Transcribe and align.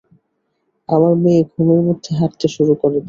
আমার 0.89 1.13
মেয়ে 1.23 1.41
ঘুমের 1.51 1.81
মধ্যে 1.87 2.11
হাঁটতে 2.19 2.47
শুরু 2.55 2.73
করে 2.81 2.91
দেয়। 2.93 2.99